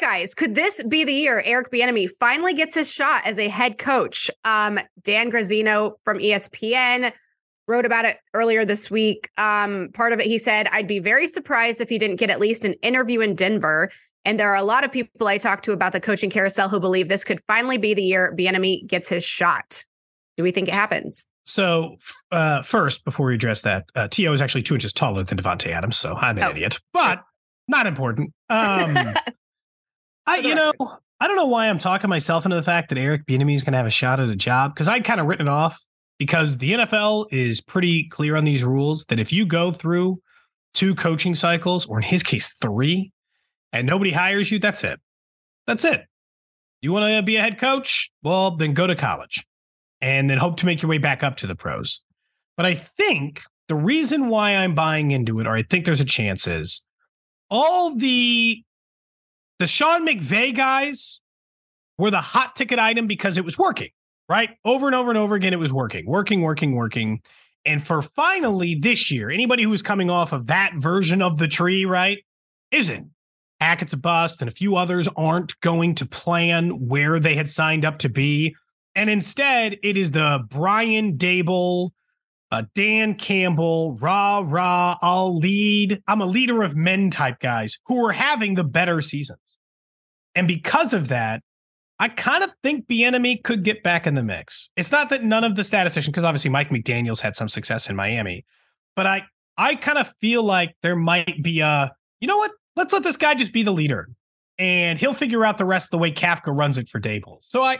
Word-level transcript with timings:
Right, 0.00 0.20
guys. 0.20 0.34
Could 0.34 0.54
this 0.54 0.82
be 0.84 1.02
the 1.04 1.12
year 1.12 1.42
Eric 1.44 1.70
Bieniemy 1.72 2.08
finally 2.20 2.54
gets 2.54 2.74
his 2.74 2.92
shot 2.92 3.26
as 3.26 3.38
a 3.38 3.48
head 3.48 3.78
coach? 3.78 4.30
Um, 4.44 4.78
Dan 5.02 5.28
Graziano 5.28 5.94
from 6.04 6.18
ESPN 6.18 7.12
wrote 7.66 7.84
about 7.84 8.04
it 8.04 8.18
earlier 8.32 8.64
this 8.64 8.90
week. 8.90 9.28
Um, 9.38 9.88
part 9.94 10.12
of 10.12 10.20
it, 10.20 10.26
he 10.26 10.38
said, 10.38 10.68
"I'd 10.68 10.86
be 10.86 11.00
very 11.00 11.26
surprised 11.26 11.80
if 11.80 11.88
he 11.88 11.98
didn't 11.98 12.16
get 12.16 12.30
at 12.30 12.38
least 12.38 12.64
an 12.64 12.74
interview 12.74 13.20
in 13.20 13.34
Denver." 13.34 13.90
And 14.24 14.38
there 14.38 14.48
are 14.50 14.56
a 14.56 14.62
lot 14.62 14.84
of 14.84 14.92
people 14.92 15.26
I 15.26 15.38
talked 15.38 15.64
to 15.64 15.72
about 15.72 15.92
the 15.92 16.00
coaching 16.00 16.30
carousel 16.30 16.68
who 16.68 16.78
believe 16.80 17.08
this 17.08 17.24
could 17.24 17.40
finally 17.46 17.78
be 17.78 17.94
the 17.94 18.02
year 18.02 18.34
Bieniemy 18.38 18.86
gets 18.86 19.08
his 19.08 19.24
shot. 19.24 19.84
Do 20.36 20.42
we 20.44 20.50
think 20.52 20.68
it 20.68 20.74
happens? 20.74 21.28
So, 21.44 21.96
uh, 22.30 22.62
first, 22.62 23.04
before 23.04 23.26
we 23.26 23.34
address 23.34 23.62
that, 23.62 23.86
uh, 23.96 24.06
T.O. 24.08 24.32
is 24.32 24.40
actually 24.40 24.62
two 24.62 24.74
inches 24.74 24.92
taller 24.92 25.24
than 25.24 25.38
Davante 25.38 25.68
Adams, 25.68 25.96
so 25.96 26.14
I'm 26.14 26.36
an 26.38 26.44
Oh. 26.44 26.50
idiot, 26.50 26.78
but 26.92 27.22
not 27.66 27.86
important. 27.86 28.32
Um, 28.50 28.96
I, 30.28 30.36
you 30.38 30.54
know. 30.54 30.72
I 31.20 31.26
don't 31.26 31.36
know 31.36 31.46
why 31.46 31.68
I'm 31.68 31.80
talking 31.80 32.08
myself 32.08 32.44
into 32.44 32.54
the 32.54 32.62
fact 32.62 32.90
that 32.90 32.98
Eric 32.98 33.26
Bieniemy 33.26 33.54
is 33.54 33.64
going 33.64 33.72
to 33.72 33.78
have 33.78 33.86
a 33.86 33.90
shot 33.90 34.20
at 34.20 34.28
a 34.28 34.36
job 34.36 34.72
because 34.72 34.86
I'd 34.86 35.04
kind 35.04 35.20
of 35.20 35.26
written 35.26 35.48
it 35.48 35.50
off 35.50 35.84
because 36.18 36.58
the 36.58 36.72
NFL 36.72 37.26
is 37.32 37.60
pretty 37.60 38.08
clear 38.08 38.36
on 38.36 38.44
these 38.44 38.62
rules 38.62 39.04
that 39.06 39.18
if 39.18 39.32
you 39.32 39.44
go 39.44 39.72
through 39.72 40.20
two 40.74 40.94
coaching 40.94 41.34
cycles, 41.34 41.86
or 41.86 41.98
in 41.98 42.04
his 42.04 42.22
case, 42.22 42.54
three, 42.60 43.10
and 43.72 43.86
nobody 43.86 44.12
hires 44.12 44.50
you, 44.50 44.58
that's 44.58 44.84
it. 44.84 45.00
That's 45.66 45.84
it. 45.84 46.04
You 46.80 46.92
want 46.92 47.04
to 47.04 47.22
be 47.22 47.36
a 47.36 47.42
head 47.42 47.58
coach? 47.58 48.12
Well, 48.22 48.52
then 48.52 48.74
go 48.74 48.86
to 48.86 48.94
college 48.94 49.44
and 50.00 50.30
then 50.30 50.38
hope 50.38 50.56
to 50.58 50.66
make 50.66 50.82
your 50.82 50.88
way 50.88 50.98
back 50.98 51.24
up 51.24 51.36
to 51.38 51.46
the 51.46 51.56
pros. 51.56 52.00
But 52.56 52.66
I 52.66 52.74
think 52.74 53.42
the 53.66 53.74
reason 53.74 54.28
why 54.28 54.52
I'm 54.52 54.74
buying 54.74 55.10
into 55.10 55.40
it, 55.40 55.46
or 55.46 55.54
I 55.54 55.62
think 55.62 55.84
there's 55.84 56.00
a 56.00 56.04
chance, 56.04 56.46
is 56.46 56.84
all 57.50 57.94
the 57.96 58.62
the 59.58 59.66
Sean 59.66 60.06
McVay 60.06 60.54
guys 60.54 61.20
were 61.98 62.10
the 62.10 62.20
hot 62.20 62.56
ticket 62.56 62.78
item 62.78 63.06
because 63.06 63.38
it 63.38 63.44
was 63.44 63.58
working, 63.58 63.88
right? 64.28 64.50
Over 64.64 64.86
and 64.86 64.94
over 64.94 65.10
and 65.10 65.18
over 65.18 65.34
again, 65.34 65.52
it 65.52 65.58
was 65.58 65.72
working, 65.72 66.06
working, 66.06 66.42
working, 66.42 66.74
working. 66.74 67.20
And 67.64 67.84
for 67.84 68.02
finally 68.02 68.74
this 68.76 69.10
year, 69.10 69.30
anybody 69.30 69.64
who 69.64 69.70
was 69.70 69.82
coming 69.82 70.10
off 70.10 70.32
of 70.32 70.46
that 70.46 70.74
version 70.76 71.20
of 71.20 71.38
the 71.38 71.48
tree, 71.48 71.84
right, 71.84 72.18
isn't. 72.70 73.10
Hackett's 73.60 73.92
a 73.92 73.96
bust, 73.96 74.40
and 74.40 74.48
a 74.48 74.54
few 74.54 74.76
others 74.76 75.08
aren't 75.16 75.58
going 75.60 75.96
to 75.96 76.06
plan 76.06 76.86
where 76.86 77.18
they 77.18 77.34
had 77.34 77.48
signed 77.48 77.84
up 77.84 77.98
to 77.98 78.08
be. 78.08 78.54
And 78.94 79.10
instead, 79.10 79.76
it 79.82 79.96
is 79.96 80.12
the 80.12 80.44
Brian 80.48 81.18
Daboll, 81.18 81.90
uh, 82.50 82.62
Dan 82.74 83.14
Campbell, 83.14 83.96
rah, 84.00 84.42
rah, 84.44 84.96
I'll 85.02 85.36
lead. 85.36 86.02
I'm 86.06 86.20
a 86.20 86.26
leader 86.26 86.62
of 86.62 86.76
men 86.76 87.10
type 87.10 87.40
guys 87.40 87.78
who 87.86 88.04
are 88.06 88.12
having 88.12 88.54
the 88.54 88.64
better 88.64 89.00
seasons. 89.00 89.58
And 90.34 90.48
because 90.48 90.92
of 90.94 91.08
that, 91.08 91.42
I 91.98 92.08
kind 92.08 92.44
of 92.44 92.54
think 92.62 92.86
Bieniemy 92.86 93.42
could 93.42 93.64
get 93.64 93.82
back 93.82 94.06
in 94.06 94.14
the 94.14 94.22
mix. 94.22 94.70
It's 94.76 94.92
not 94.92 95.10
that 95.10 95.24
none 95.24 95.44
of 95.44 95.56
the 95.56 95.64
statisticians, 95.64 96.12
because 96.12 96.24
obviously 96.24 96.50
Mike 96.50 96.70
McDaniels 96.70 97.20
had 97.20 97.34
some 97.34 97.48
success 97.48 97.90
in 97.90 97.96
Miami, 97.96 98.44
but 98.94 99.06
I 99.06 99.24
I 99.56 99.74
kind 99.74 99.98
of 99.98 100.12
feel 100.20 100.44
like 100.44 100.76
there 100.82 100.94
might 100.94 101.42
be 101.42 101.58
a, 101.58 101.92
you 102.20 102.28
know 102.28 102.38
what? 102.38 102.52
Let's 102.76 102.92
let 102.92 103.02
this 103.02 103.16
guy 103.16 103.34
just 103.34 103.52
be 103.52 103.64
the 103.64 103.72
leader. 103.72 104.08
And 104.56 105.00
he'll 105.00 105.14
figure 105.14 105.44
out 105.44 105.58
the 105.58 105.64
rest 105.64 105.90
the 105.90 105.98
way 105.98 106.12
Kafka 106.12 106.56
runs 106.56 106.78
it 106.78 106.86
for 106.86 107.00
Daboll. 107.00 107.38
So 107.42 107.62
I 107.64 107.78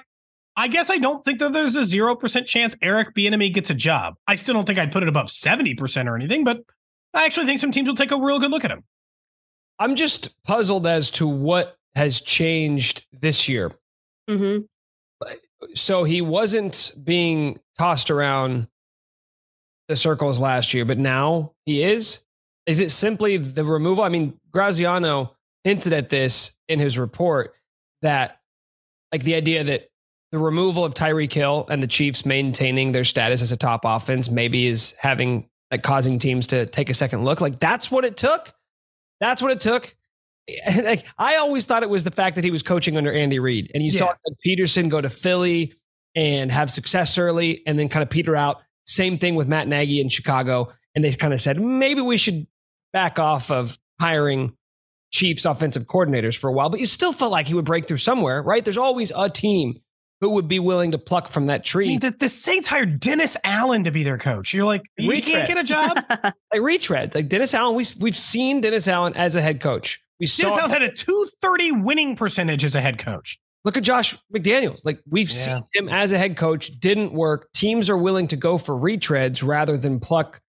I 0.59 0.67
guess 0.67 0.91
I 0.91 0.99
don't 0.99 1.25
think 1.25 1.39
that 1.39 1.53
there's 1.53 1.77
a 1.77 1.83
0% 1.83 2.45
chance 2.45 2.77
Eric 2.83 3.15
Bieniemy 3.15 3.55
gets 3.55 3.71
a 3.71 3.75
job. 3.75 4.17
I 4.27 4.35
still 4.35 4.55
don't 4.55 4.67
think 4.67 4.77
I'd 4.77 4.91
put 4.91 5.05
it 5.05 5.09
above 5.09 5.29
70% 5.29 6.09
or 6.09 6.17
anything, 6.17 6.43
but 6.43 6.65
I 7.15 7.27
actually 7.27 7.47
think 7.47 7.61
some 7.61 7.71
teams 7.71 7.89
will 7.89 7.95
take 7.95 8.11
a 8.11 8.19
real 8.19 8.41
good 8.41 8.51
look 8.51 8.65
at 8.65 8.73
him. 8.73 8.83
I'm 9.79 9.95
just 9.95 10.35
puzzled 10.43 10.85
as 10.85 11.13
to 11.13 11.29
what 11.29 11.77
has 11.95 12.21
changed 12.21 13.07
this 13.13 13.49
year. 13.49 13.71
Mm-hmm. 14.29 14.65
So 15.77 16.03
he 16.03 16.21
wasn't 16.21 16.93
being 17.05 17.61
tossed 17.79 18.11
around 18.11 18.67
the 19.87 19.95
circles 19.95 20.41
last 20.41 20.75
year, 20.75 20.85
but 20.85 20.99
now 20.99 21.53
he 21.67 21.85
is. 21.85 22.25
Is 22.67 22.81
it 22.81 22.91
simply 22.91 23.37
the 23.37 23.65
removal? 23.65 24.03
I 24.03 24.09
mean, 24.09 24.37
Graziano 24.51 25.37
hinted 25.63 25.93
at 25.93 26.09
this 26.09 26.51
in 26.67 26.81
his 26.81 26.99
report 26.99 27.55
that, 28.03 28.41
like, 29.13 29.23
the 29.23 29.37
idea 29.37 29.63
that 29.63 29.88
the 30.33 30.39
removal 30.39 30.85
of 30.85 30.95
Tyreek 30.95 31.33
Hill 31.33 31.67
and 31.71 31.83
the 31.83 31.87
Chiefs 31.87 32.27
maintaining 32.27 32.93
their 32.93 33.05
status 33.05 33.41
as 33.43 33.53
a 33.53 33.57
top 33.57 33.83
offense 33.85 34.31
maybe 34.31 34.67
is 34.67 34.95
having 34.99 35.49
like 35.71 35.83
causing 35.83 36.19
teams 36.19 36.47
to 36.49 36.67
take 36.67 36.91
a 36.91 36.95
second 36.95 37.25
look. 37.25 37.41
Like, 37.41 37.61
that's 37.61 37.91
what 37.91 38.05
it 38.05 38.17
took. 38.17 38.53
That's 39.21 39.43
what 39.43 39.51
it 39.53 39.61
took. 39.61 39.95
Like, 40.83 41.05
I 41.19 41.37
always 41.37 41.67
thought 41.67 41.83
it 41.83 41.91
was 41.91 42.05
the 42.05 42.11
fact 42.11 42.37
that 42.37 42.45
he 42.45 42.51
was 42.51 42.63
coaching 42.63 42.97
under 42.97 43.13
Andy 43.13 43.39
Reid, 43.39 43.71
and 43.75 43.83
you 43.83 43.91
saw 43.91 44.07
Yeah. 44.07 44.13
Doug 44.27 44.37
Pederson 44.47 44.89
go 44.89 44.99
to 44.99 45.11
Philly 45.11 45.75
and 46.15 46.51
have 46.51 46.71
success 46.71 47.19
early, 47.19 47.63
and 47.67 47.79
then 47.79 47.91
kind 47.91 48.03
of 48.03 48.09
peter 48.09 48.35
out. 48.35 48.63
Same 48.87 49.19
thing 49.19 49.35
with 49.35 49.47
Matt 49.47 49.69
Nagy 49.69 50.01
in 50.01 50.09
Chicago, 50.09 50.71
and 50.95 51.05
they 51.05 51.13
kind 51.13 51.35
of 51.35 51.41
said 51.43 51.61
maybe 51.61 52.01
we 52.01 52.17
should 52.17 52.47
back 52.95 53.19
off 53.19 53.51
of 53.51 53.77
hiring 54.01 54.57
Chiefs 55.13 55.45
offensive 55.45 55.85
coordinators 55.85 56.35
for 56.35 56.49
a 56.49 56.53
while. 56.53 56.71
But 56.71 56.81
you 56.81 56.87
still 56.87 57.13
felt 57.13 57.31
like 57.31 57.47
he 57.47 57.53
would 57.53 57.67
break 57.67 57.87
through 57.87 57.99
somewhere, 57.99 58.43
right? 58.43 58.65
There's 58.65 58.79
always 58.79 59.13
a 59.15 59.29
team 59.29 59.75
who 60.21 60.31
would 60.31 60.49
be 60.49 60.59
willing 60.59 60.91
to 60.93 60.99
pluck 60.99 61.29
from 61.29 61.47
that 61.47 61.61
I 61.61 61.65
tree. 61.65 61.89
mean, 61.89 62.01
the, 62.01 62.11
the 62.11 62.29
Saints 62.29 62.67
hired 62.69 62.99
Dennis 63.01 63.37
Allen 63.45 63.85
to 63.85 63.91
be 63.93 64.03
their 64.03 64.19
coach. 64.19 64.53
You're 64.53 64.65
like, 64.67 64.83
you 64.97 65.11
Retread. 65.11 65.47
can't 65.47 65.49
get 65.49 65.59
a 65.59 65.65
job? 65.65 65.97
like 66.53 66.61
retreads, 66.61 67.15
like 67.15 67.29
Dennis 67.29 67.55
Allen. 67.55 67.77
We, 67.77 67.85
we've 68.01 68.17
seen 68.17 68.61
Dennis 68.61 68.89
Allen 68.89 69.13
as 69.17 69.37
a 69.37 69.43
head 69.43 69.61
coach. 69.61 70.01
We 70.19 70.27
saw 70.27 70.43
Dennis 70.49 70.59
Allen 70.59 70.71
had 70.71 70.83
a 70.83 70.93
230 70.93 71.73
winning 71.73 72.17
percentage 72.17 72.65
as 72.65 72.75
a 72.75 72.81
head 72.81 72.99
coach. 72.99 73.39
Look 73.65 73.77
at 73.77 73.83
Josh 73.85 74.17
McDaniels. 74.35 74.85
Like 74.85 75.01
we've 75.09 75.29
Yeah. 75.31 75.35
seen 75.37 75.65
him 75.75 75.89
as 75.89 76.11
a 76.13 76.19
head 76.19 76.37
coach, 76.37 76.79
didn't 76.81 77.13
work. 77.13 77.49
Teams 77.53 77.89
are 77.91 77.99
willing 77.99 78.27
to 78.29 78.37
go 78.37 78.59
for 78.59 78.75
retreads 78.75 79.47
rather 79.47 79.77
than 79.77 80.01
pluck 80.01 80.41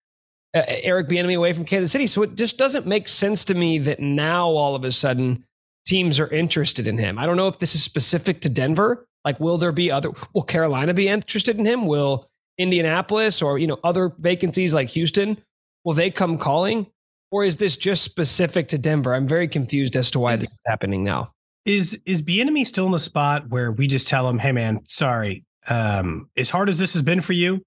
uh, 0.56 0.64
Eric 0.68 1.08
Bieniemy 1.10 1.36
away 1.38 1.54
from 1.54 1.66
Kansas 1.66 1.92
City. 1.92 2.08
So 2.08 2.24
it 2.24 2.34
just 2.36 2.58
doesn't 2.58 2.88
make 2.88 3.08
sense 3.08 3.46
to 3.46 3.54
me 3.56 3.78
that 3.80 4.00
now 4.00 4.48
all 4.48 4.74
of 4.74 4.84
a 4.84 4.92
sudden 4.92 5.44
teams 5.86 6.20
are 6.20 6.28
interested 6.28 6.88
in 6.88 6.98
him. 6.98 7.20
I 7.20 7.26
don't 7.28 7.38
know 7.38 7.48
if 7.48 7.60
this 7.60 7.76
is 7.76 7.84
specific 7.84 8.42
to 8.42 8.50
Denver. 8.50 9.06
Like, 9.30 9.40
will 9.40 9.60
there 9.60 9.72
be 9.72 9.92
other? 9.92 10.10
Will 10.34 10.42
Carolina 10.42 10.92
be 10.92 11.08
interested 11.08 11.60
in 11.60 11.64
him? 11.64 11.86
Will 11.86 12.28
Indianapolis 12.58 13.44
or 13.44 13.60
you 13.60 13.68
know 13.68 13.80
other 13.84 14.12
vacancies 14.18 14.74
like 14.74 14.90
Houston? 14.90 15.38
Will 15.86 15.94
they 15.94 16.10
come 16.10 16.40
calling? 16.40 16.88
Or 17.32 17.44
is 17.44 17.58
this 17.58 17.78
just 17.78 18.04
specific 18.04 18.70
to 18.70 18.80
Denver? 18.80 19.14
I'm 19.14 19.28
very 19.28 19.48
confused 19.48 19.96
as 19.96 20.10
to 20.12 20.20
why 20.20 20.34
Is- 20.34 20.42
this 20.42 20.50
is 20.50 20.60
happening 20.66 21.04
now. 21.04 21.32
Is 21.64 22.02
is 22.08 22.24
Bieniemy 22.24 22.66
still 22.66 22.88
in 22.88 22.92
the 22.92 22.98
spot 22.98 23.50
where 23.50 23.72
we 23.72 23.86
just 23.86 24.08
tell 24.08 24.28
him, 24.28 24.40
hey 24.40 24.52
man, 24.52 24.80
sorry. 24.86 25.46
Um, 25.68 26.28
as 26.36 26.50
hard 26.50 26.70
as 26.70 26.80
this 26.80 26.94
has 26.94 27.04
been 27.04 27.22
for 27.22 27.34
you, 27.34 27.62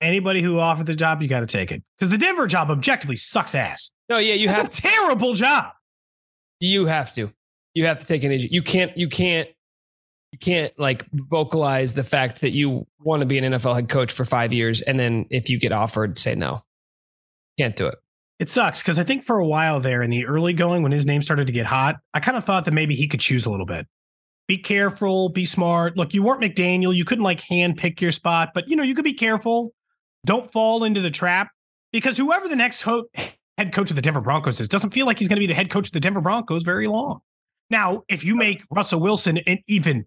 anybody 0.00 0.40
who 0.40 0.58
offered 0.58 0.86
the 0.86 0.94
job, 0.94 1.20
you 1.20 1.28
got 1.28 1.40
to 1.40 1.46
take 1.46 1.70
it. 1.70 1.82
Because 1.98 2.08
the 2.08 2.16
Denver 2.16 2.46
job 2.46 2.70
objectively 2.70 3.16
sucks 3.16 3.54
ass. 3.54 3.90
No, 4.08 4.16
yeah, 4.16 4.32
you 4.32 4.48
That's 4.48 4.78
have 4.78 4.94
a 4.94 4.96
terrible 4.96 5.34
job. 5.34 5.72
You 6.60 6.86
have 6.86 7.14
to. 7.16 7.30
You 7.74 7.84
have 7.84 7.98
to 7.98 8.06
take 8.06 8.24
an 8.24 8.32
agent. 8.32 8.52
You 8.52 8.62
can't. 8.62 8.96
You 8.96 9.08
can't. 9.08 9.50
You 10.34 10.38
can't 10.38 10.76
like 10.80 11.06
vocalize 11.12 11.94
the 11.94 12.02
fact 12.02 12.40
that 12.40 12.50
you 12.50 12.88
want 12.98 13.20
to 13.20 13.26
be 13.26 13.38
an 13.38 13.52
NFL 13.52 13.76
head 13.76 13.88
coach 13.88 14.12
for 14.12 14.24
five 14.24 14.52
years, 14.52 14.80
and 14.80 14.98
then 14.98 15.26
if 15.30 15.48
you 15.48 15.60
get 15.60 15.70
offered, 15.70 16.18
say 16.18 16.34
no. 16.34 16.64
Can't 17.56 17.76
do 17.76 17.86
it. 17.86 17.94
It 18.40 18.50
sucks 18.50 18.82
because 18.82 18.98
I 18.98 19.04
think 19.04 19.22
for 19.22 19.38
a 19.38 19.46
while 19.46 19.78
there 19.78 20.02
in 20.02 20.10
the 20.10 20.26
early 20.26 20.52
going, 20.52 20.82
when 20.82 20.90
his 20.90 21.06
name 21.06 21.22
started 21.22 21.46
to 21.46 21.52
get 21.52 21.66
hot, 21.66 22.00
I 22.14 22.18
kind 22.18 22.36
of 22.36 22.42
thought 22.42 22.64
that 22.64 22.74
maybe 22.74 22.96
he 22.96 23.06
could 23.06 23.20
choose 23.20 23.46
a 23.46 23.50
little 23.52 23.64
bit. 23.64 23.86
Be 24.48 24.58
careful, 24.58 25.28
be 25.28 25.44
smart. 25.44 25.96
Look, 25.96 26.14
you 26.14 26.24
weren't 26.24 26.42
McDaniel. 26.42 26.92
You 26.92 27.04
couldn't 27.04 27.22
like 27.22 27.40
hand 27.42 27.76
pick 27.76 28.00
your 28.00 28.10
spot, 28.10 28.50
but 28.54 28.68
you 28.68 28.74
know, 28.74 28.82
you 28.82 28.96
could 28.96 29.04
be 29.04 29.14
careful. 29.14 29.72
Don't 30.26 30.50
fall 30.50 30.82
into 30.82 31.00
the 31.00 31.12
trap 31.12 31.52
because 31.92 32.16
whoever 32.16 32.48
the 32.48 32.56
next 32.56 32.82
ho- 32.82 33.06
head 33.56 33.72
coach 33.72 33.90
of 33.90 33.94
the 33.94 34.02
Denver 34.02 34.20
Broncos 34.20 34.60
is 34.60 34.68
doesn't 34.68 34.90
feel 34.90 35.06
like 35.06 35.20
he's 35.20 35.28
going 35.28 35.36
to 35.36 35.40
be 35.40 35.46
the 35.46 35.54
head 35.54 35.70
coach 35.70 35.86
of 35.86 35.92
the 35.92 36.00
Denver 36.00 36.20
Broncos 36.20 36.64
very 36.64 36.88
long. 36.88 37.20
Now, 37.70 38.02
if 38.08 38.24
you 38.24 38.34
make 38.34 38.64
Russell 38.68 38.98
Wilson 38.98 39.38
an 39.46 39.58
even 39.68 40.06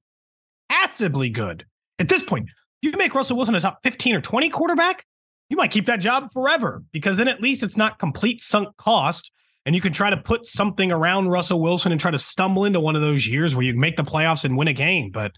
passably 0.69 1.29
good 1.29 1.65
at 1.99 2.09
this 2.09 2.23
point, 2.23 2.49
you 2.81 2.91
can 2.91 2.99
make 2.99 3.15
Russell 3.15 3.37
Wilson 3.37 3.55
a 3.55 3.61
top 3.61 3.79
15 3.83 4.15
or 4.15 4.21
20 4.21 4.49
quarterback, 4.49 5.05
you 5.49 5.57
might 5.57 5.71
keep 5.71 5.85
that 5.85 5.99
job 5.99 6.31
forever 6.33 6.83
because 6.91 7.17
then 7.17 7.27
at 7.27 7.41
least 7.41 7.63
it's 7.63 7.77
not 7.77 7.99
complete 7.99 8.41
sunk 8.41 8.75
cost 8.77 9.31
and 9.65 9.75
you 9.75 9.81
can 9.81 9.93
try 9.93 10.09
to 10.09 10.17
put 10.17 10.45
something 10.45 10.91
around 10.91 11.29
Russell 11.29 11.61
Wilson 11.61 11.91
and 11.91 11.99
try 11.99 12.11
to 12.11 12.19
stumble 12.19 12.65
into 12.65 12.79
one 12.79 12.95
of 12.95 13.01
those 13.01 13.27
years 13.27 13.55
where 13.55 13.65
you 13.65 13.75
make 13.75 13.97
the 13.97 14.03
playoffs 14.03 14.45
and 14.45 14.57
win 14.57 14.67
a 14.67 14.73
game. 14.73 15.09
But 15.11 15.31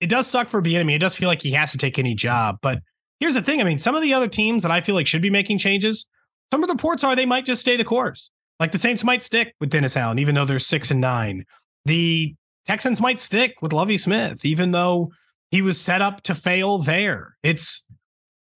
it 0.00 0.08
does 0.08 0.26
suck 0.26 0.48
for 0.48 0.62
Bieniemy. 0.62 0.94
It 0.94 0.98
does 0.98 1.16
feel 1.16 1.28
like 1.28 1.42
he 1.42 1.52
has 1.52 1.72
to 1.72 1.78
take 1.78 1.98
any 1.98 2.14
job. 2.14 2.58
But 2.62 2.80
here's 3.20 3.34
the 3.34 3.42
thing: 3.42 3.60
I 3.60 3.64
mean, 3.64 3.78
some 3.78 3.94
of 3.94 4.02
the 4.02 4.14
other 4.14 4.28
teams 4.28 4.62
that 4.62 4.72
I 4.72 4.80
feel 4.80 4.94
like 4.94 5.06
should 5.06 5.22
be 5.22 5.30
making 5.30 5.58
changes. 5.58 6.06
Some 6.52 6.62
of 6.62 6.68
the 6.68 6.74
reports 6.74 7.04
are 7.04 7.14
they 7.14 7.26
might 7.26 7.44
just 7.44 7.60
stay 7.60 7.76
the 7.76 7.84
course. 7.84 8.30
Like 8.58 8.72
the 8.72 8.78
Saints 8.78 9.04
might 9.04 9.22
stick 9.22 9.54
with 9.60 9.70
Dennis 9.70 9.96
Allen, 9.96 10.18
even 10.18 10.34
though 10.34 10.44
they're 10.44 10.58
six 10.58 10.90
and 10.90 11.00
nine. 11.00 11.44
The 11.84 12.34
Texans 12.68 13.00
might 13.00 13.18
stick 13.18 13.56
with 13.62 13.72
Lovie 13.72 13.96
Smith, 13.96 14.44
even 14.44 14.72
though 14.72 15.10
he 15.50 15.62
was 15.62 15.80
set 15.80 16.02
up 16.02 16.20
to 16.24 16.34
fail 16.34 16.76
there. 16.76 17.34
It's 17.42 17.86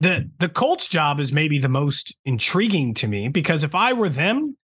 the 0.00 0.30
the 0.38 0.50
Colts 0.50 0.86
job 0.86 1.18
is 1.18 1.32
maybe 1.32 1.58
the 1.58 1.70
most 1.70 2.14
intriguing 2.26 2.92
to 2.94 3.08
me 3.08 3.28
because 3.28 3.64
if 3.64 3.74
I 3.74 3.94
were 3.94 4.10
them, 4.10 4.58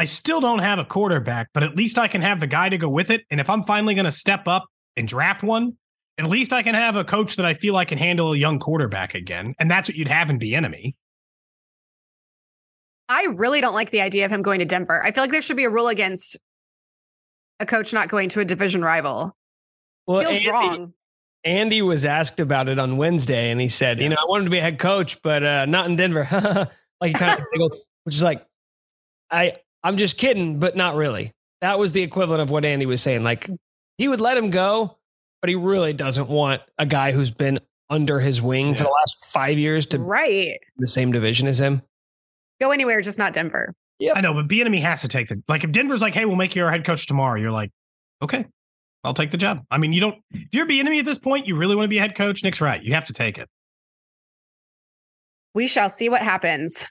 I 0.00 0.04
still 0.04 0.40
don't 0.40 0.58
have 0.58 0.80
a 0.80 0.84
quarterback, 0.84 1.46
but 1.54 1.62
at 1.62 1.76
least 1.76 1.96
I 1.96 2.08
can 2.08 2.22
have 2.22 2.40
the 2.40 2.48
guy 2.48 2.68
to 2.70 2.76
go 2.76 2.88
with 2.88 3.10
it. 3.10 3.22
And 3.30 3.38
if 3.40 3.48
I'm 3.48 3.62
finally 3.64 3.94
going 3.94 4.04
to 4.04 4.10
step 4.10 4.48
up 4.48 4.64
and 4.96 5.06
draft 5.06 5.44
one, 5.44 5.76
at 6.18 6.26
least 6.26 6.52
I 6.52 6.64
can 6.64 6.74
have 6.74 6.96
a 6.96 7.04
coach 7.04 7.36
that 7.36 7.46
I 7.46 7.54
feel 7.54 7.76
I 7.76 7.84
can 7.84 7.98
handle 7.98 8.32
a 8.32 8.36
young 8.36 8.58
quarterback 8.58 9.14
again. 9.14 9.54
And 9.60 9.70
that's 9.70 9.88
what 9.88 9.94
you'd 9.94 10.08
have 10.08 10.28
in 10.28 10.40
Bieniemy. 10.40 10.94
I 13.08 13.28
really 13.36 13.60
don't 13.60 13.74
like 13.74 13.90
the 13.90 14.00
idea 14.00 14.24
of 14.24 14.32
him 14.32 14.42
going 14.42 14.58
to 14.58 14.64
Denver. 14.64 15.00
I 15.04 15.12
feel 15.12 15.22
like 15.22 15.30
there 15.30 15.40
should 15.40 15.56
be 15.56 15.64
a 15.64 15.70
rule 15.70 15.86
against 15.86 16.36
a 17.60 17.66
coach 17.66 17.92
not 17.92 18.08
going 18.08 18.28
to 18.30 18.40
a 18.40 18.44
division 18.44 18.82
rival. 18.82 19.34
Well, 20.06 20.20
Feels 20.20 20.34
Andy, 20.36 20.48
wrong. 20.50 20.94
Andy 21.44 21.82
was 21.82 22.04
asked 22.04 22.40
about 22.40 22.68
it 22.68 22.78
on 22.78 22.96
Wednesday, 22.96 23.50
and 23.50 23.60
he 23.60 23.68
said, 23.68 24.00
"You 24.00 24.08
know, 24.08 24.16
I 24.20 24.24
wanted 24.28 24.44
to 24.44 24.50
be 24.50 24.58
a 24.58 24.62
head 24.62 24.78
coach, 24.78 25.20
but 25.22 25.42
uh, 25.42 25.66
not 25.66 25.86
in 25.86 25.96
Denver." 25.96 26.26
like 27.00 27.08
he 27.08 27.14
kind 27.14 27.38
of 27.38 27.46
giggled, 27.52 27.74
which 28.04 28.14
is 28.14 28.22
like, 28.22 28.44
I 29.30 29.52
I'm 29.82 29.96
just 29.96 30.16
kidding, 30.18 30.58
but 30.58 30.76
not 30.76 30.96
really. 30.96 31.32
That 31.60 31.78
was 31.78 31.92
the 31.92 32.02
equivalent 32.02 32.42
of 32.42 32.50
what 32.50 32.64
Andy 32.64 32.86
was 32.86 33.02
saying. 33.02 33.22
Like 33.22 33.48
he 33.98 34.08
would 34.08 34.20
let 34.20 34.36
him 34.36 34.50
go, 34.50 34.96
but 35.42 35.48
he 35.48 35.54
really 35.56 35.92
doesn't 35.92 36.28
want 36.28 36.62
a 36.78 36.86
guy 36.86 37.12
who's 37.12 37.30
been 37.30 37.58
under 37.90 38.20
his 38.20 38.40
wing 38.42 38.74
for 38.74 38.82
the 38.84 38.90
last 38.90 39.24
five 39.26 39.58
years 39.58 39.86
to 39.86 39.98
Right. 39.98 40.58
the 40.76 40.86
same 40.86 41.10
division 41.10 41.48
as 41.48 41.58
him. 41.58 41.82
Go 42.60 42.70
anywhere, 42.70 43.00
just 43.00 43.18
not 43.18 43.32
Denver. 43.32 43.74
I 44.14 44.20
know, 44.20 44.32
but 44.34 44.48
Bieniemy 44.48 44.80
has 44.82 45.00
to 45.02 45.08
take 45.08 45.28
the 45.28 45.42
like. 45.48 45.64
If 45.64 45.72
Denver's 45.72 46.00
like, 46.00 46.14
"Hey, 46.14 46.24
we'll 46.24 46.36
make 46.36 46.54
you 46.54 46.64
our 46.64 46.70
head 46.70 46.84
coach 46.84 47.06
tomorrow," 47.06 47.38
you're 47.40 47.50
like, 47.50 47.70
"Okay, 48.22 48.46
I'll 49.04 49.14
take 49.14 49.30
the 49.30 49.36
job." 49.36 49.64
I 49.70 49.78
mean, 49.78 49.92
you 49.92 50.00
don't. 50.00 50.16
If 50.30 50.48
you're 50.52 50.66
Bieniemy 50.66 51.00
at 51.00 51.04
this 51.04 51.18
point, 51.18 51.46
you 51.46 51.56
really 51.56 51.74
want 51.74 51.84
to 51.86 51.88
be 51.88 51.98
a 51.98 52.00
head 52.00 52.14
coach. 52.14 52.44
Nick's 52.44 52.60
right. 52.60 52.82
You 52.82 52.94
have 52.94 53.06
to 53.06 53.12
take 53.12 53.38
it. 53.38 53.48
We 55.54 55.66
shall 55.68 55.88
see 55.88 56.08
what 56.08 56.22
happens. 56.22 56.86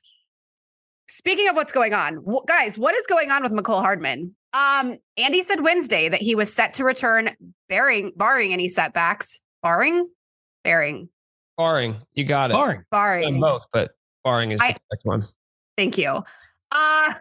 Speaking 1.08 1.48
of 1.48 1.56
what's 1.56 1.72
going 1.72 1.94
on, 1.94 2.16
wh- 2.28 2.46
guys, 2.46 2.78
what 2.78 2.94
is 2.96 3.08
going 3.08 3.32
on 3.32 3.42
with 3.44 3.54
Mecole 3.54 3.80
Hardman? 3.82 4.36
Um, 4.52 4.98
Andy 5.18 5.42
said 5.42 5.62
Wednesday 5.62 6.10
that 6.10 6.22
he 6.22 6.36
was 6.36 6.54
set 6.54 6.74
to 6.76 6.84
return, 6.84 7.30
bearing 7.70 8.12
barring 8.18 8.52
any 8.52 8.68
setbacks. 8.68 9.42
Barring, 9.64 10.08
bearing, 10.64 11.10
Barring, 11.58 11.96
you 12.14 12.24
got 12.24 12.52
it. 12.52 12.54
Barring. 12.54 12.78
Done 12.80 12.86
barring. 12.92 13.40
both, 13.40 13.66
but 13.74 13.92
barring 14.24 14.52
is 14.52 14.62
I- 14.62 14.74
the 14.74 14.80
correct 14.92 15.06
one. 15.06 15.24
Thank 15.78 15.98
you. 15.98 16.24
Uh, 16.72 17.14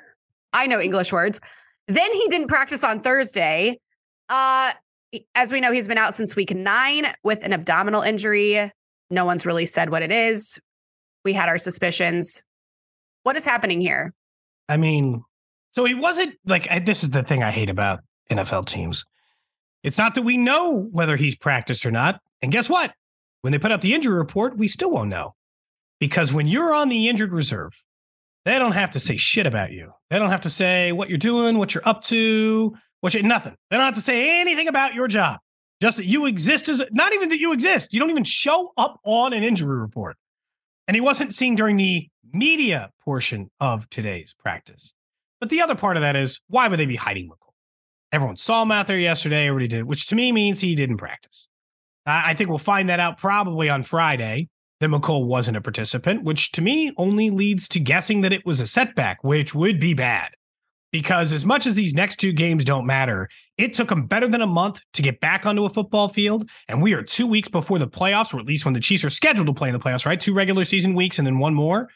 I 0.53 0.67
know 0.67 0.81
English 0.81 1.13
words. 1.13 1.41
Then 1.89 2.13
he 2.13 2.27
didn't 2.29 2.49
practice 2.49 2.83
on 2.85 3.01
Thursday. 3.01 3.79
Uh, 4.29 4.73
as 5.35 5.53
we 5.53 5.61
know, 5.61 5.73
he's 5.73 5.87
been 5.89 5.99
out 5.99 6.15
since 6.15 6.35
week 6.35 6.55
nine 6.55 7.07
with 7.23 7.45
an 7.45 7.53
abdominal 7.53 8.03
injury. 8.03 8.71
No 9.11 9.25
one's 9.25 9.47
really 9.47 9.67
said 9.67 9.91
what 9.91 10.03
it 10.03 10.11
is. 10.11 10.61
We 11.25 11.33
had 11.33 11.49
our 11.49 11.59
suspicions. 11.59 12.43
What 13.23 13.37
is 13.37 13.45
happening 13.45 13.81
here? 13.81 14.13
I 14.69 14.77
mean, 14.77 15.23
so 15.73 15.85
he 15.85 15.95
wasn't 15.95 16.35
like 16.45 16.67
I- 16.71 16.81
this 16.81 17.03
is 17.03 17.11
the 17.11 17.23
thing 17.23 17.43
I 17.43 17.51
hate 17.51 17.71
about 17.71 18.01
NFL 18.31 18.67
teams. 18.67 19.05
It's 19.83 19.99
not 19.99 20.15
that 20.17 20.23
we 20.23 20.37
know 20.37 20.89
whether 20.91 21.17
he's 21.17 21.37
practiced 21.37 21.87
or 21.87 21.93
not. 21.93 22.21
And 22.43 22.51
guess 22.51 22.69
what? 22.69 22.93
When 23.43 23.53
they 23.53 23.59
put 23.59 23.71
out 23.71 23.81
the 23.81 23.95
injury 23.95 24.17
report, 24.17 24.57
we 24.59 24.67
still 24.67 24.91
won't 24.91 25.11
know. 25.11 25.33
Because 26.01 26.33
when 26.33 26.49
you're 26.49 26.75
on 26.75 26.89
the 26.89 27.09
injured 27.09 27.33
reserve, 27.33 27.73
they 28.47 28.61
don't 28.61 28.73
have 28.73 28.93
to 28.93 29.01
say 29.01 29.17
shit 29.17 29.45
about 29.45 29.73
you. 29.73 29.93
They 30.09 30.21
don't 30.21 30.31
have 30.31 30.43
to 30.43 30.51
say 30.51 30.93
what 30.93 31.09
you're 31.09 31.19
doing, 31.19 31.59
what 31.59 31.75
you're 31.75 31.87
up 31.87 32.01
to, 32.05 32.77
what 33.01 33.13
you 33.13 33.23
nothing. 33.25 33.57
They 33.71 33.77
don't 33.77 33.85
have 33.85 33.97
to 33.97 34.01
say 34.01 34.41
anything 34.41 34.69
about 34.69 34.95
your 34.95 35.09
job. 35.09 35.41
Just 35.83 35.97
that 35.97 36.07
you 36.07 36.27
exist 36.27 36.69
as 36.69 36.81
not 36.93 37.13
even 37.13 37.29
that 37.31 37.41
you 37.41 37.53
exist. 37.53 37.93
You 37.93 37.99
don't 37.99 38.11
even 38.11 38.23
show 38.23 38.73
up 38.77 39.01
on 39.05 39.33
an 39.33 39.43
injury 39.43 39.77
report. 39.77 40.17
And 40.87 40.95
he 40.95 41.01
wasn't 41.01 41.35
seen 41.35 41.57
during 41.57 41.77
the 41.77 42.09
media 42.33 42.93
portion 43.05 43.51
of 43.59 43.91
today's 43.91 44.33
practice. 44.33 44.95
But 45.41 45.51
the 45.51 45.61
other 45.61 45.75
part 45.75 45.97
of 45.97 46.03
that 46.03 46.15
is 46.15 46.41
why 46.47 46.69
would 46.69 46.79
they 46.79 46.87
be 46.87 46.97
hiding 46.97 47.29
Mecole? 47.29 47.53
Everyone 48.13 48.37
saw 48.37 48.63
him 48.63 48.71
out 48.71 48.87
there 48.87 48.97
yesterday, 48.97 49.49
everybody 49.49 49.67
did, 49.67 49.85
which 49.85 50.07
to 50.07 50.15
me 50.15 50.31
means 50.31 50.61
he 50.61 50.77
didn't 50.77 50.99
practice. 50.99 51.49
I 52.07 52.35
think 52.35 52.49
we'll 52.49 52.59
find 52.61 52.89
that 52.91 53.01
out 53.01 53.19
probably 53.19 53.69
on 53.69 53.83
Friday 53.83 54.49
that 54.81 54.91
Mecole 54.91 55.27
wasn't 55.27 55.57
a 55.57 55.61
participant, 55.61 56.23
which 56.23 56.53
to 56.53 56.63
me 56.63 56.93
only 56.97 57.31
leads 57.31 57.69
to 57.71 57.81
guessing 57.81 58.21
that 58.21 58.33
it 58.33 58.45
was 58.45 58.61
a 58.61 58.67
setback, 58.67 59.23
which 59.25 59.55
would 59.55 59.81
be 59.81 59.95
bad. 59.95 60.33
Because 60.93 61.33
as 61.33 61.45
much 61.45 61.67
as 61.67 61.75
these 61.75 61.95
next 61.95 62.17
two 62.17 62.33
games 62.33 62.65
don't 62.65 62.87
matter, 62.87 63.29
it 63.59 63.75
took 63.75 63.91
him 63.91 64.07
better 64.07 64.29
than 64.29 64.41
a 64.41 64.47
month 64.47 64.81
to 64.95 65.03
get 65.03 65.21
back 65.21 65.45
onto 65.45 65.65
a 65.65 65.69
football 65.69 66.09
field. 66.09 66.49
And 66.69 66.81
we 66.81 66.93
are 66.95 67.03
two 67.03 67.27
weeks 67.27 67.49
before 67.49 67.79
the 67.79 67.89
playoffs, 67.89 68.33
or 68.33 68.39
at 68.39 68.47
least 68.47 68.65
when 68.65 68.75
the 68.75 68.81
Chiefs 68.81 69.05
are 69.05 69.11
scheduled 69.11 69.47
to 69.49 69.53
play 69.53 69.69
in 69.69 69.73
the 69.75 69.81
playoffs, 69.81 70.07
right? 70.07 70.21
Two 70.21 70.33
regular 70.33 70.65
season 70.65 70.95
weeks 70.95 71.19
and 71.19 71.27
then 71.27 71.39
one 71.39 71.55
more. 71.55 71.89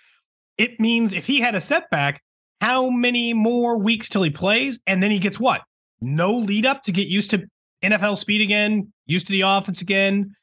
It 0.59 0.81
means 0.81 1.13
if 1.13 1.27
he 1.27 1.41
had 1.41 1.55
a 1.55 1.61
setback, 1.61 2.23
how 2.61 2.91
many 2.91 3.33
more 3.33 3.79
weeks 3.79 4.09
till 4.09 4.23
he 4.23 4.31
plays? 4.31 4.81
And 4.87 5.03
then 5.03 5.11
he 5.11 5.19
gets 5.19 5.41
what? 5.41 5.63
No 6.01 6.37
lead 6.37 6.67
up 6.67 6.83
to 6.83 6.93
get 6.93 7.09
used 7.09 7.31
to 7.31 7.47
NFL 7.83 8.19
speed 8.19 8.43
again, 8.43 8.93
used 9.07 9.27
to 9.29 9.33
the 9.33 9.43
offense 9.43 9.81
again, 9.81 10.35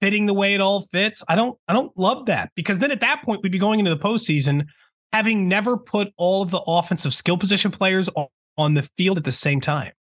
fitting 0.00 0.26
the 0.26 0.34
way 0.34 0.54
it 0.54 0.60
all 0.60 0.82
fits. 0.82 1.22
I 1.28 1.34
don't 1.34 1.58
I 1.68 1.72
don't 1.72 1.96
love 1.96 2.26
that 2.26 2.50
because 2.54 2.78
then 2.78 2.90
at 2.90 3.00
that 3.00 3.22
point 3.22 3.42
we'd 3.42 3.52
be 3.52 3.58
going 3.58 3.78
into 3.78 3.94
the 3.94 4.00
postseason 4.00 4.66
having 5.12 5.48
never 5.48 5.76
put 5.76 6.12
all 6.16 6.42
of 6.42 6.50
the 6.50 6.60
offensive 6.66 7.14
skill 7.14 7.38
position 7.38 7.70
players 7.70 8.08
on, 8.10 8.26
on 8.58 8.74
the 8.74 8.82
field 8.98 9.16
at 9.18 9.24
the 9.24 9.32
same 9.32 9.60
time. 9.60 9.92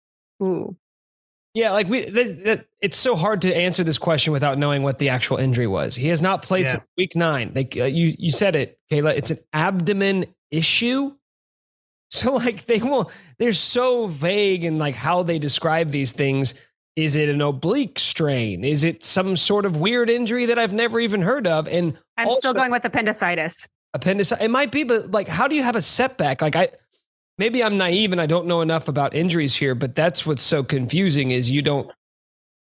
Ooh. 0.43 0.75
Yeah, 1.53 1.71
like 1.71 1.87
we, 1.87 2.03
th- 2.09 2.43
th- 2.43 2.61
it's 2.81 2.97
so 2.97 3.15
hard 3.15 3.41
to 3.43 3.55
answer 3.55 3.81
this 3.85 3.97
question 3.97 4.33
without 4.33 4.57
knowing 4.57 4.83
what 4.83 4.99
the 4.99 5.07
actual 5.07 5.37
injury 5.37 5.67
was. 5.67 5.95
He 5.95 6.09
has 6.09 6.21
not 6.21 6.41
played 6.41 6.65
Yeah. 6.65 6.71
since 6.71 6.83
week 6.97 7.15
nine. 7.15 7.53
Like 7.55 7.77
uh, 7.79 7.85
you, 7.85 8.13
you 8.19 8.29
said 8.29 8.57
it, 8.57 8.77
Kayla. 8.91 9.15
It's 9.15 9.31
an 9.31 9.39
abdomen 9.53 10.25
issue. 10.51 11.11
So 12.11 12.35
like 12.35 12.65
they 12.65 12.77
will, 12.77 13.11
they're 13.39 13.51
so 13.51 14.07
vague 14.07 14.63
in 14.63 14.77
like 14.77 14.95
how 14.95 15.23
they 15.23 15.39
describe 15.39 15.89
these 15.89 16.13
things. 16.13 16.53
Is 16.95 17.15
it 17.17 17.27
an 17.27 17.41
oblique 17.41 17.99
strain? 17.99 18.63
Is 18.63 18.83
it 18.85 19.03
some 19.03 19.35
sort 19.35 19.65
of 19.65 19.75
weird 19.77 20.09
injury 20.09 20.45
that 20.45 20.57
I've 20.57 20.73
never 20.73 20.99
even 20.99 21.21
heard 21.21 21.45
of? 21.45 21.67
And 21.67 21.97
I'm 22.17 22.27
also- 22.27 22.39
still 22.39 22.53
going 22.53 22.71
with 22.71 22.85
appendicitis. 22.85 23.67
appendicitis. 23.93 24.43
It 24.43 24.49
might 24.49 24.71
be, 24.71 24.83
but 24.83 25.11
like, 25.11 25.27
how 25.27 25.47
do 25.47 25.55
you 25.55 25.63
have 25.63 25.75
a 25.75 25.81
setback? 25.81 26.41
Like, 26.41 26.55
I 26.55 26.69
maybe 27.37 27.63
I'm 27.63 27.77
naive 27.77 28.11
and 28.13 28.21
I 28.21 28.25
don't 28.25 28.47
know 28.47 28.61
enough 28.61 28.87
about 28.87 29.13
injuries 29.13 29.55
here, 29.55 29.75
but 29.75 29.93
that's 29.95 30.25
what's 30.25 30.43
so 30.43 30.63
confusing 30.63 31.31
is 31.31 31.51
you 31.51 31.61
don't 31.61 31.91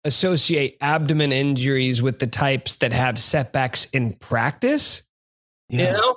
associate 0.05 0.77
abdomen 0.81 1.31
injuries 1.31 2.01
with 2.01 2.19
the 2.19 2.27
types 2.27 2.75
that 2.77 2.91
have 2.91 3.19
setbacks 3.19 3.86
in 3.86 4.13
practice. 4.13 5.01
You 5.69 5.84
know, 5.86 6.15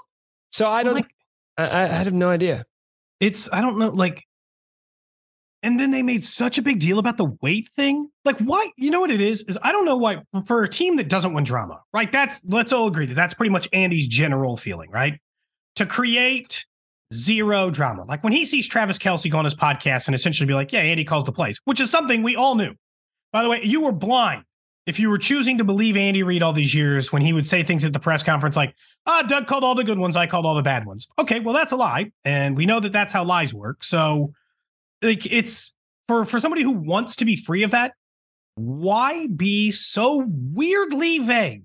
so 0.53 0.69
I 0.69 0.83
don't. 0.83 0.95
Like- 0.95 1.15
I, 1.57 1.67
I 1.67 1.83
I 1.85 1.87
have 1.87 2.13
no 2.13 2.29
idea. 2.29 2.65
It's 3.19 3.53
I 3.53 3.61
don't 3.61 3.79
know 3.79 3.89
like 3.89 4.25
and 5.63 5.79
then 5.79 5.91
they 5.91 6.03
made 6.03 6.25
such 6.25 6.59
a 6.59 6.63
big 6.63 6.79
deal 6.79 6.99
about 6.99 7.17
the 7.17 7.37
weight 7.43 7.69
thing. 7.69 8.11
Like 8.25 8.39
why 8.39 8.71
you 8.77 8.91
know 8.91 9.01
what 9.01 9.11
it 9.11 9.21
is 9.21 9.43
is 9.45 9.59
I 9.63 9.73
don't 9.73 9.85
know 9.85 9.97
why 9.97 10.23
for 10.47 10.63
a 10.63 10.69
team 10.69 10.97
that 10.97 11.09
doesn't 11.09 11.33
win 11.33 11.45
drama. 11.45 11.83
Right? 11.93 12.11
That's 12.11 12.41
let's 12.45 12.73
all 12.73 12.87
agree 12.87 13.07
that 13.07 13.15
that's 13.15 13.35
pretty 13.35 13.51
much 13.51 13.69
Andy's 13.73 14.07
general 14.07 14.57
feeling, 14.57 14.91
right? 14.91 15.21
To 15.77 15.87
create 15.87 16.65
zero 17.13 17.71
drama. 17.71 18.05
Like 18.05 18.23
when 18.23 18.33
he 18.33 18.45
sees 18.45 18.69
Travis 18.69 18.99
Kelce 18.99 19.31
go 19.31 19.39
on 19.39 19.45
his 19.45 19.55
podcast 19.55 20.07
and 20.09 20.15
essentially 20.15 20.47
be 20.47 20.55
like, 20.55 20.73
"Yeah, 20.73 20.81
Andy 20.81 21.05
calls 21.05 21.25
the 21.25 21.33
plays," 21.33 21.61
which 21.65 21.81
is 21.81 21.91
something 21.91 22.23
we 22.23 22.37
all 22.37 22.55
knew. 22.55 22.75
By 23.33 23.43
the 23.43 23.49
way, 23.49 23.61
you 23.63 23.83
were 23.83 23.93
blind 23.93 24.45
if 24.89 24.99
you 24.99 25.11
were 25.11 25.19
choosing 25.19 25.59
to 25.59 25.65
believe 25.65 25.99
Andy 25.99 26.23
Reid 26.23 26.43
all 26.43 26.55
these 26.55 26.75
years 26.75 27.13
when 27.13 27.21
he 27.21 27.35
would 27.35 27.47
say 27.47 27.63
things 27.63 27.85
at 27.85 27.93
the 27.93 28.01
press 28.01 28.23
conference 28.23 28.57
like, 28.57 28.75
ah, 29.05 29.21
Doug 29.21 29.47
called 29.47 29.63
all 29.63 29.75
the 29.75 29.85
good 29.85 29.99
ones. 29.99 30.17
I 30.17 30.27
called 30.27 30.47
all 30.47 30.55
the 30.55 30.63
bad 30.63 30.87
ones. 30.87 31.07
Okay, 31.19 31.41
well, 31.41 31.53
that's 31.53 31.73
a 31.73 31.77
lie. 31.77 32.11
And 32.25 32.57
we 32.57 32.65
know 32.65 32.81
that 32.81 32.91
that's 32.91 33.13
how 33.13 33.23
lies 33.23 33.53
work. 33.53 33.85
So, 33.85 34.33
like, 35.03 35.27
it's 35.31 35.77
for, 36.07 36.25
for 36.25 36.41
somebody 36.41 36.63
who 36.63 36.73
wants 36.73 37.17
to 37.17 37.25
be 37.25 37.37
free 37.37 37.63
of 37.63 37.71
that, 37.71 37.95
why 38.55 39.29
be 39.29 39.71
so 39.71 40.25
weirdly 40.29 41.21
vague 41.21 41.65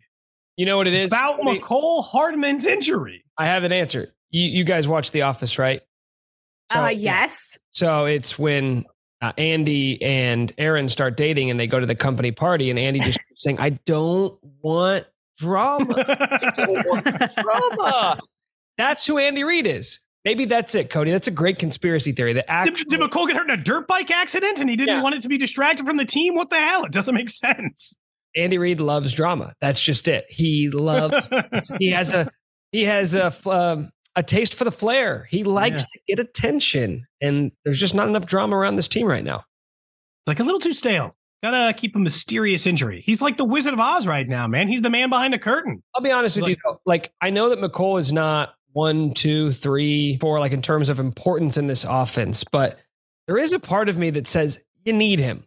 You 0.58 0.66
know 0.66 0.78
what 0.78 0.88
it 0.88 0.94
is 0.94 1.12
about 1.12 1.42
I 1.42 1.44
mean, 1.44 1.62
Mecole 1.62 2.04
Hardman's 2.04 2.66
injury? 2.66 3.26
I 3.38 3.46
have 3.46 3.64
an 3.64 3.72
answer. 3.72 4.14
You, 4.30 4.44
you 4.44 4.64
guys 4.64 4.88
watch 4.88 5.12
The 5.12 5.24
Office, 5.24 5.58
right? 5.58 5.82
uh, 6.76 6.90
yes. 6.90 7.58
So 7.72 8.06
it's 8.06 8.38
when 8.38 8.86
uh, 9.22 9.32
Andy 9.38 10.02
and 10.02 10.52
Erin 10.58 10.90
start 10.90 11.18
dating 11.18 11.50
and 11.50 11.60
they 11.60 11.68
go 11.68 11.80
to 11.80 11.86
the 11.86 11.96
company 11.96 12.32
party, 12.32 12.70
and 12.70 12.78
Andy 12.78 13.00
just 13.00 13.20
saying, 13.38 13.60
I 13.60 13.72
don't 13.86 14.38
want 14.62 15.06
drama. 15.38 15.96
I 15.98 16.54
don't 16.58 16.88
want 16.88 17.06
drama. 17.36 18.20
That's 18.78 19.06
who 19.06 19.18
Andy 19.18 19.44
Reid 19.44 19.68
is. 19.68 20.00
Maybe 20.26 20.46
that's 20.46 20.74
it, 20.74 20.90
Cody. 20.90 21.12
That's 21.12 21.28
a 21.28 21.32
great 21.32 21.60
conspiracy 21.60 22.14
theory. 22.14 22.34
The 22.34 22.50
actual- 22.50 22.76
did, 22.76 22.88
did 22.90 23.00
Mecole 23.02 23.28
get 23.28 23.36
hurt 23.36 23.50
in 23.50 23.60
a 23.60 23.62
dirt 23.62 23.88
bike 23.88 24.10
accident 24.10 24.60
and 24.60 24.70
he 24.70 24.76
didn't 24.76 24.96
yeah. 24.96 25.04
want 25.04 25.16
it 25.16 25.22
to 25.24 25.30
be 25.30 25.38
distracted 25.38 25.86
from 25.86 25.98
the 25.98 26.06
team? 26.06 26.36
What 26.36 26.50
the 26.50 26.58
hell? 26.58 26.86
It 26.86 26.94
doesn't 26.94 27.14
make 27.14 27.30
sense. 27.30 27.98
Andy 28.36 28.58
Reid 28.58 28.80
loves 28.80 29.14
drama. 29.14 29.54
That's 29.62 29.84
just 29.84 30.08
it. 30.08 30.26
He 30.30 30.70
loves. 30.70 31.32
he 31.80 31.90
has 31.90 32.14
a 32.14 32.28
he 32.72 32.84
has 32.86 33.16
a 33.16 33.34
um, 33.50 33.92
a 34.16 34.24
taste 34.24 34.56
for 34.56 34.64
the 34.64 34.72
flair. 34.72 35.28
He 35.30 35.44
likes 35.44 35.82
yeah. 35.82 35.86
to 35.92 36.00
get 36.08 36.20
attention, 36.20 37.06
and 37.22 37.52
there's 37.64 37.80
just 37.80 37.94
not 37.94 38.08
enough 38.08 38.26
drama 38.26 38.56
around 38.56 38.76
this 38.76 38.88
team 38.88 39.08
right 39.08 39.24
now. 39.24 39.44
Like 40.26 40.40
a 40.40 40.44
little 40.44 40.60
too 40.60 40.74
stale. 40.74 41.16
Gotta 41.44 41.74
keep 41.74 41.96
a 41.96 42.00
mysterious 42.00 42.66
injury. 42.66 43.02
He's 43.02 43.22
like 43.22 43.36
the 43.36 43.44
Wizard 43.44 43.74
of 43.74 43.80
Oz 43.80 44.08
right 44.08 44.28
now, 44.28 44.48
man. 44.48 44.70
He's 44.70 44.82
the 44.82 44.90
man 44.90 45.10
behind 45.10 45.34
the 45.34 45.40
curtain. 45.40 45.84
I'll 45.94 46.02
be 46.02 46.12
honest 46.12 46.38
with 46.38 46.46
like, 46.46 46.58
you. 46.64 46.80
Like 46.86 47.12
I 47.22 47.32
know 47.32 47.50
that 47.50 47.60
Mecole 47.60 48.00
is 48.00 48.14
not 48.14 48.56
one, 48.74 49.14
two, 49.14 49.52
three, 49.52 50.18
four, 50.18 50.40
like 50.40 50.52
in 50.52 50.62
terms 50.62 50.90
of 50.90 51.00
importance 51.00 51.58
in 51.58 51.68
this 51.68 51.86
offense, 51.88 52.44
but 52.44 52.84
there 53.28 53.38
is 53.38 53.54
a 53.54 53.60
part 53.60 53.90
of 53.90 53.98
me 53.98 54.10
that 54.12 54.28
says 54.28 54.62
you 54.84 54.94
need 54.94 55.20
him. 55.20 55.46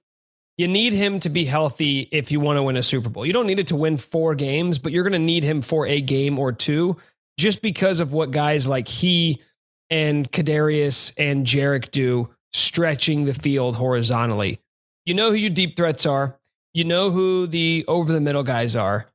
You 0.57 0.69
need 0.69 0.95
him 0.95 1.21
to 1.21 1.29
be 1.29 1.45
healthy 1.45 2.09
if 2.11 2.33
you 2.33 2.41
want 2.41 2.57
to 2.57 2.63
win 2.63 2.79
a 2.79 2.83
Super 2.83 3.11
Bowl. 3.11 3.27
You 3.27 3.35
don't 3.35 3.47
need 3.47 3.59
it 3.59 3.67
to 3.67 3.77
win 3.77 3.99
four 3.99 4.35
games, 4.35 4.79
but 4.79 4.91
you're 4.91 5.03
going 5.03 5.13
to 5.13 5.19
need 5.19 5.45
him 5.45 5.61
for 5.61 5.87
a 5.87 6.01
game 6.01 6.39
or 6.39 6.51
two 6.51 6.97
just 7.39 7.61
because 7.61 8.01
of 8.01 8.13
what 8.13 8.31
guys 8.31 8.67
like 8.67 8.89
he 8.89 9.43
and 9.91 10.31
Kadarius 10.33 11.13
and 11.19 11.47
Jarek 11.47 11.91
do, 11.91 12.31
stretching 12.53 13.27
the 13.27 13.35
field 13.35 13.77
horizontally. 13.77 14.59
You 15.05 15.15
know 15.15 15.31
who 15.31 15.37
your 15.37 15.51
deep 15.51 15.77
threats 15.77 16.07
are. 16.07 16.39
You 16.73 16.85
know 16.85 17.11
who 17.11 17.47
the 17.47 17.85
over 17.87 18.13
the 18.13 18.21
middle 18.21 18.43
guys 18.43 18.75
are. 18.77 19.07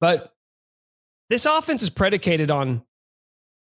But 0.00 0.34
this 1.30 1.46
offense 1.46 1.82
is 1.82 1.90
predicated 1.90 2.50
on 2.50 2.82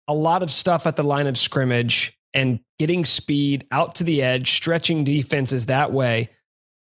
a 0.08 0.14
lot 0.14 0.44
of 0.44 0.52
stuff 0.52 0.88
at 0.88 0.96
the 0.96 1.04
line 1.04 1.28
of 1.28 1.38
scrimmage 1.38 2.18
and 2.34 2.60
getting 2.80 3.06
speed 3.06 3.66
out 3.72 3.96
to 3.96 4.04
the 4.04 4.22
edge, 4.22 4.52
stretching 4.52 5.04
defenses 5.04 5.68
that 5.68 5.92
way 5.92 6.30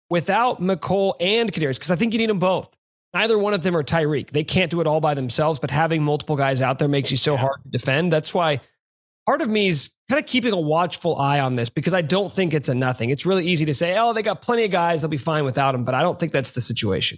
without 0.09 0.61
Mecole 0.61 1.13
and 1.19 1.51
Kadarius, 1.51 1.75
because 1.75 1.91
I 1.91 1.95
think 1.95 2.13
you 2.13 2.19
need 2.19 2.29
them 2.29 2.39
both. 2.39 2.75
Neither 3.13 3.37
one 3.37 3.53
of 3.53 3.63
them 3.63 3.75
are 3.75 3.83
Tyreek. 3.83 4.29
They 4.29 4.43
can't 4.43 4.69
do 4.69 4.81
it 4.81 4.87
all 4.87 5.01
by 5.01 5.15
themselves, 5.15 5.57
but 5.57 5.71
having 5.71 6.03
multiple 6.03 6.35
guys 6.35 6.61
out 6.61 6.77
there 6.77 6.87
makes 6.87 7.09
you 7.09 7.17
so 7.17 7.35
hard 7.35 7.63
to 7.63 7.69
defend. 7.69 8.13
That's 8.13 8.33
why 8.33 8.61
part 9.25 9.41
of 9.41 9.49
me 9.49 9.67
is 9.67 9.89
kind 10.09 10.19
of 10.19 10.27
keeping 10.27 10.53
a 10.53 10.59
watchful 10.59 11.17
eye 11.17 11.39
on 11.39 11.55
this 11.55 11.69
because 11.69 11.93
I 11.93 12.01
don't 12.01 12.31
think 12.31 12.53
it's 12.53 12.69
a 12.69 12.75
nothing. 12.75 13.09
It's 13.09 13.25
really 13.25 13.47
easy 13.47 13.65
to 13.65 13.73
say, 13.73 13.97
oh, 13.97 14.13
they 14.13 14.21
got 14.21 14.41
plenty 14.41 14.63
of 14.65 14.71
guys, 14.71 15.01
they'll 15.01 15.09
be 15.09 15.17
fine 15.17 15.43
without 15.43 15.71
them, 15.71 15.83
but 15.83 15.95
I 15.95 16.01
don't 16.01 16.19
think 16.19 16.31
that's 16.31 16.51
the 16.51 16.61
situation. 16.61 17.17